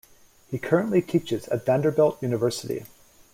[0.49, 2.87] He currently teaches at Vanderbilt University.